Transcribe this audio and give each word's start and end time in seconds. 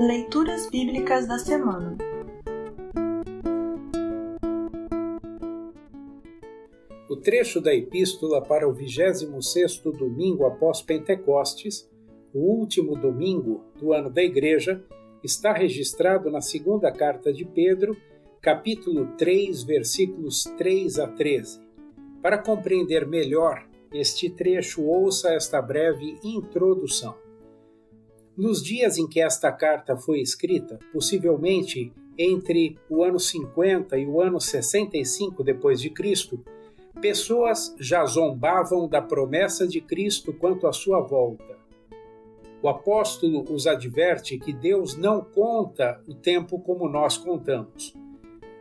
Leituras 0.00 0.66
Bíblicas 0.70 1.28
da 1.28 1.38
Semana 1.38 1.98
O 7.06 7.16
trecho 7.16 7.60
da 7.60 7.74
epístola 7.74 8.40
para 8.40 8.66
o 8.66 8.72
26º 8.72 9.92
domingo 9.94 10.46
após 10.46 10.80
Pentecostes, 10.80 11.86
o 12.32 12.38
último 12.38 12.96
domingo 12.96 13.62
do 13.78 13.92
ano 13.92 14.08
da 14.08 14.22
Igreja, 14.22 14.82
está 15.22 15.52
registrado 15.52 16.30
na 16.30 16.40
segunda 16.40 16.90
carta 16.90 17.30
de 17.30 17.44
Pedro, 17.44 17.94
capítulo 18.40 19.08
3, 19.18 19.62
versículos 19.64 20.44
3 20.56 20.98
a 20.98 21.08
13. 21.08 21.60
Para 22.22 22.38
compreender 22.38 23.06
melhor 23.06 23.68
este 23.92 24.30
trecho, 24.30 24.82
ouça 24.82 25.34
esta 25.34 25.60
breve 25.60 26.18
introdução. 26.24 27.14
Nos 28.36 28.62
dias 28.62 28.96
em 28.96 29.08
que 29.08 29.20
esta 29.20 29.50
carta 29.52 29.96
foi 29.96 30.20
escrita, 30.20 30.78
possivelmente 30.92 31.92
entre 32.16 32.78
o 32.88 33.02
ano 33.02 33.18
50 33.18 33.98
e 33.98 34.06
o 34.06 34.20
ano 34.20 34.40
65 34.40 35.42
depois 35.42 35.80
de 35.80 35.90
Cristo, 35.90 36.42
pessoas 37.00 37.74
já 37.78 38.04
zombavam 38.04 38.88
da 38.88 39.00
promessa 39.00 39.66
de 39.66 39.80
Cristo 39.80 40.32
quanto 40.32 40.66
à 40.66 40.72
sua 40.72 41.00
volta. 41.00 41.58
O 42.62 42.68
apóstolo 42.68 43.44
os 43.50 43.66
adverte 43.66 44.38
que 44.38 44.52
Deus 44.52 44.96
não 44.96 45.22
conta 45.22 46.00
o 46.06 46.14
tempo 46.14 46.60
como 46.60 46.88
nós 46.88 47.16
contamos. 47.16 47.94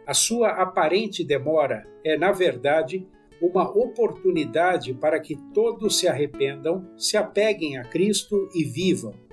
A 0.07 0.13
sua 0.13 0.49
aparente 0.51 1.23
demora 1.23 1.85
é, 2.03 2.17
na 2.17 2.31
verdade, 2.31 3.05
uma 3.41 3.69
oportunidade 3.69 4.93
para 4.93 5.19
que 5.19 5.35
todos 5.53 5.99
se 5.99 6.07
arrependam, 6.07 6.89
se 6.97 7.17
apeguem 7.17 7.77
a 7.77 7.83
Cristo 7.83 8.49
e 8.55 8.63
vivam. 8.63 9.28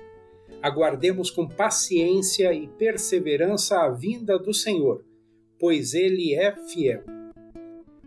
Aguardemos 0.61 1.29
com 1.29 1.47
paciência 1.47 2.53
e 2.53 2.67
perseverança 2.67 3.79
a 3.79 3.89
vinda 3.89 4.39
do 4.39 4.53
Senhor, 4.53 5.03
pois 5.59 5.93
ele 5.93 6.33
é 6.33 6.55
fiel. 6.67 7.03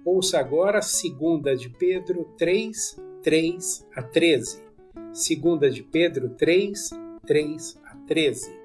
Ouça 0.05 0.39
agora 0.39 0.81
2 0.81 1.61
de 1.61 1.69
Pedro 1.69 2.25
3, 2.37 3.01
3 3.23 3.87
a 3.95 4.03
13. 4.03 4.63
2 5.13 5.75
de 5.75 5.83
Pedro 5.83 6.31
3, 6.31 6.91
3 7.27 7.81
a 7.85 7.97
13. 8.07 8.61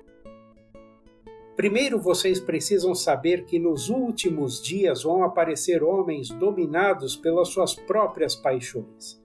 Primeiro 1.55 2.01
vocês 2.01 2.39
precisam 2.39 2.93
saber 2.93 3.45
que 3.45 3.57
nos 3.57 3.89
últimos 3.89 4.61
dias 4.61 5.03
vão 5.03 5.23
aparecer 5.23 5.83
homens 5.83 6.29
dominados 6.29 7.15
pelas 7.15 7.47
suas 7.49 7.73
próprias 7.73 8.35
paixões. 8.35 9.21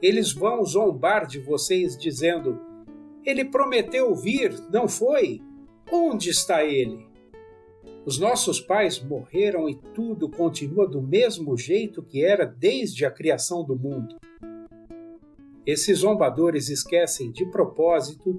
Eles 0.00 0.32
vão 0.32 0.64
zombar 0.64 1.26
de 1.26 1.38
vocês 1.38 1.96
dizendo: 1.96 2.60
Ele 3.24 3.44
prometeu 3.44 4.14
vir, 4.14 4.52
não 4.70 4.88
foi? 4.88 5.40
Onde 5.90 6.30
está 6.30 6.64
ele? 6.64 7.06
Os 8.04 8.18
nossos 8.18 8.60
pais 8.60 9.00
morreram 9.00 9.68
e 9.68 9.76
tudo 9.94 10.28
continua 10.28 10.88
do 10.88 11.00
mesmo 11.00 11.56
jeito 11.56 12.02
que 12.02 12.24
era 12.24 12.44
desde 12.44 13.04
a 13.04 13.10
criação 13.10 13.64
do 13.64 13.76
mundo. 13.76 14.16
Esses 15.64 16.00
zombadores 16.00 16.68
esquecem 16.68 17.30
de 17.30 17.46
propósito 17.46 18.36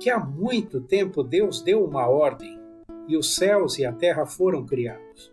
que 0.00 0.10
há 0.10 0.18
muito 0.18 0.80
tempo 0.80 1.22
Deus 1.22 1.62
deu 1.62 1.84
uma 1.84 2.08
ordem 2.08 2.58
e 3.06 3.16
os 3.16 3.36
céus 3.36 3.78
e 3.78 3.84
a 3.84 3.92
terra 3.92 4.26
foram 4.26 4.66
criados. 4.66 5.32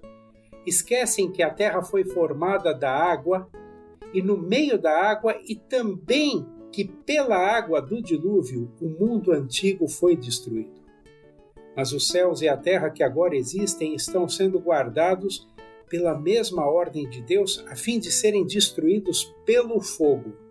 Esquecem 0.66 1.32
que 1.32 1.42
a 1.42 1.50
terra 1.50 1.82
foi 1.82 2.04
formada 2.04 2.74
da 2.74 2.92
água 2.92 3.50
e 4.14 4.22
no 4.22 4.38
meio 4.38 4.78
da 4.78 4.96
água 4.96 5.36
e 5.48 5.56
também 5.56 6.46
que 6.74 6.84
pela 6.84 7.38
água 7.38 7.82
do 7.82 8.02
dilúvio 8.02 8.70
o 8.82 8.90
mundo 8.90 9.32
antigo 9.32 9.88
foi 9.88 10.16
destruído. 10.16 10.82
Mas 11.76 11.94
os 11.94 12.08
céus 12.08 12.42
e 12.42 12.50
a 12.50 12.58
terra 12.58 12.90
que 12.90 13.04
agora 13.04 13.36
existem 13.36 13.96
estão 13.96 14.28
sendo 14.28 14.60
guardados 14.60 15.48
pela 15.88 16.20
mesma 16.20 16.66
ordem 16.66 17.08
de 17.08 17.22
Deus 17.22 17.64
a 17.70 17.76
fim 17.76 18.00
de 18.00 18.12
serem 18.12 18.46
destruídos 18.46 19.34
pelo 19.46 19.80
fogo 19.80 20.44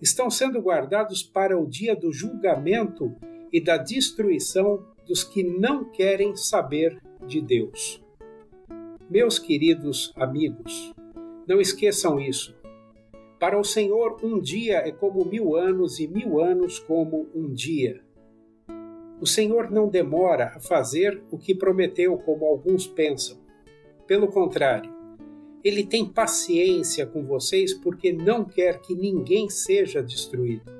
estão 0.00 0.30
sendo 0.30 0.60
guardados 0.60 1.22
para 1.22 1.58
o 1.58 1.66
dia 1.66 1.96
do 1.96 2.12
julgamento 2.12 3.14
e 3.50 3.60
da 3.60 3.78
destruição 3.78 4.84
dos 5.06 5.24
que 5.24 5.42
não 5.42 5.90
querem 5.90 6.36
saber 6.36 7.00
de 7.26 7.40
Deus. 7.40 8.02
Meus 9.08 9.38
queridos 9.38 10.12
amigos, 10.16 10.92
não 11.46 11.60
esqueçam 11.60 12.20
isso. 12.20 12.54
Para 13.44 13.60
o 13.60 13.62
Senhor, 13.62 14.16
um 14.22 14.40
dia 14.40 14.78
é 14.78 14.90
como 14.90 15.22
mil 15.22 15.54
anos 15.54 16.00
e 16.00 16.08
mil 16.08 16.40
anos 16.40 16.78
como 16.78 17.28
um 17.34 17.52
dia. 17.52 18.00
O 19.20 19.26
Senhor 19.26 19.70
não 19.70 19.86
demora 19.86 20.54
a 20.56 20.60
fazer 20.60 21.22
o 21.30 21.36
que 21.36 21.54
prometeu, 21.54 22.16
como 22.16 22.46
alguns 22.46 22.86
pensam. 22.86 23.36
Pelo 24.06 24.28
contrário, 24.28 24.90
ele 25.62 25.84
tem 25.84 26.06
paciência 26.06 27.04
com 27.04 27.22
vocês 27.22 27.74
porque 27.74 28.14
não 28.14 28.46
quer 28.46 28.80
que 28.80 28.94
ninguém 28.94 29.50
seja 29.50 30.02
destruído, 30.02 30.72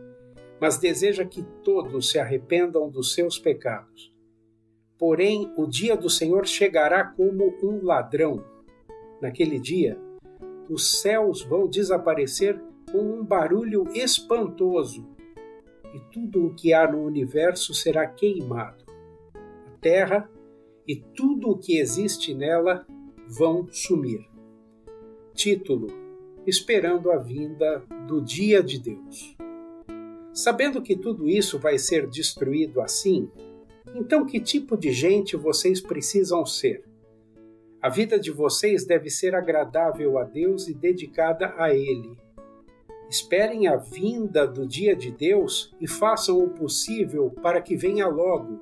mas 0.58 0.78
deseja 0.78 1.22
que 1.22 1.42
todos 1.62 2.10
se 2.10 2.18
arrependam 2.18 2.88
dos 2.88 3.12
seus 3.12 3.38
pecados. 3.38 4.10
Porém, 4.98 5.52
o 5.58 5.66
dia 5.66 5.94
do 5.98 6.08
Senhor 6.08 6.46
chegará 6.46 7.04
como 7.04 7.54
um 7.62 7.84
ladrão. 7.84 8.42
Naquele 9.20 9.60
dia, 9.60 9.98
os 10.68 11.00
céus 11.00 11.42
vão 11.42 11.68
desaparecer 11.68 12.60
com 12.90 12.98
um 12.98 13.24
barulho 13.24 13.86
espantoso 13.94 15.06
e 15.94 16.00
tudo 16.12 16.46
o 16.46 16.54
que 16.54 16.72
há 16.72 16.90
no 16.90 17.04
universo 17.04 17.72
será 17.72 18.06
queimado. 18.06 18.84
A 19.34 19.78
terra 19.80 20.30
e 20.86 20.96
tudo 20.96 21.50
o 21.50 21.58
que 21.58 21.78
existe 21.78 22.34
nela 22.34 22.86
vão 23.28 23.68
sumir. 23.70 24.26
Título: 25.34 25.88
Esperando 26.46 27.10
a 27.10 27.16
vinda 27.16 27.84
do 28.06 28.20
dia 28.20 28.62
de 28.62 28.78
Deus. 28.78 29.36
Sabendo 30.32 30.82
que 30.82 30.96
tudo 30.96 31.28
isso 31.28 31.58
vai 31.58 31.78
ser 31.78 32.08
destruído 32.08 32.80
assim, 32.80 33.30
então 33.94 34.26
que 34.26 34.40
tipo 34.40 34.76
de 34.76 34.92
gente 34.92 35.36
vocês 35.36 35.80
precisam 35.80 36.44
ser? 36.44 36.84
A 37.84 37.90
vida 37.90 38.18
de 38.18 38.30
vocês 38.30 38.86
deve 38.86 39.10
ser 39.10 39.34
agradável 39.34 40.16
a 40.16 40.24
Deus 40.24 40.68
e 40.68 40.72
dedicada 40.72 41.52
a 41.58 41.74
Ele. 41.74 42.16
Esperem 43.10 43.68
a 43.68 43.76
vinda 43.76 44.46
do 44.46 44.66
dia 44.66 44.96
de 44.96 45.10
Deus 45.10 45.70
e 45.78 45.86
façam 45.86 46.42
o 46.42 46.48
possível 46.48 47.30
para 47.42 47.60
que 47.60 47.76
venha 47.76 48.06
logo. 48.06 48.60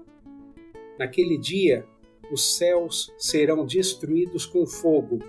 Naquele 0.98 1.38
dia, 1.38 1.86
os 2.32 2.56
céus 2.56 3.14
serão 3.16 3.64
destruídos 3.64 4.44
com 4.44 4.66
fogo 4.66 5.20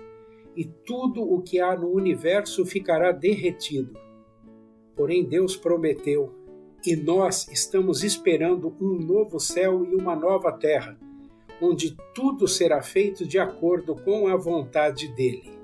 e 0.56 0.64
tudo 0.64 1.22
o 1.22 1.40
que 1.40 1.60
há 1.60 1.76
no 1.76 1.92
universo 1.92 2.66
ficará 2.66 3.12
derretido. 3.12 3.96
Porém, 4.96 5.24
Deus 5.24 5.56
prometeu, 5.56 6.34
e 6.84 6.96
nós 6.96 7.46
estamos 7.46 8.02
esperando 8.02 8.74
um 8.80 8.98
novo 8.98 9.38
céu 9.38 9.84
e 9.84 9.94
uma 9.94 10.16
nova 10.16 10.50
terra, 10.50 10.98
onde 11.64 11.96
tudo 12.14 12.46
será 12.46 12.82
feito 12.82 13.26
de 13.26 13.38
acordo 13.38 13.94
com 13.94 14.28
a 14.28 14.36
vontade 14.36 15.08
dele. 15.14 15.58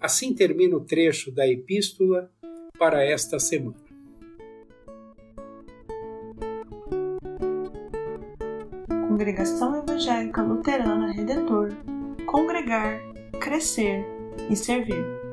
Assim 0.00 0.34
termina 0.34 0.76
o 0.76 0.84
trecho 0.84 1.32
da 1.32 1.48
epístola 1.48 2.30
para 2.78 3.04
esta 3.04 3.38
semana. 3.38 3.82
Congregação 9.08 9.76
Evangélica 9.76 10.42
Luterana 10.42 11.12
Redentor 11.12 11.70
Congregar 12.26 13.00
crescer 13.40 14.04
e 14.50 14.56
servir. 14.56 15.23